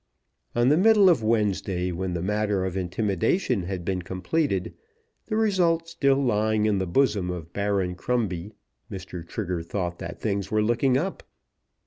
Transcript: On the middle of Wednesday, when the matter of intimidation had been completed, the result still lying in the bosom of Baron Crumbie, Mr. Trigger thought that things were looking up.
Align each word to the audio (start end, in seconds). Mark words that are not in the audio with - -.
On 0.55 0.69
the 0.69 0.79
middle 0.79 1.09
of 1.11 1.21
Wednesday, 1.23 1.91
when 1.91 2.15
the 2.15 2.23
matter 2.23 2.65
of 2.65 2.75
intimidation 2.75 3.61
had 3.65 3.85
been 3.85 4.01
completed, 4.01 4.73
the 5.27 5.35
result 5.37 5.87
still 5.87 6.15
lying 6.19 6.65
in 6.65 6.79
the 6.79 6.87
bosom 6.87 7.29
of 7.29 7.53
Baron 7.53 7.93
Crumbie, 7.93 8.53
Mr. 8.89 9.23
Trigger 9.23 9.61
thought 9.61 9.99
that 9.99 10.19
things 10.19 10.49
were 10.49 10.63
looking 10.63 10.97
up. 10.97 11.21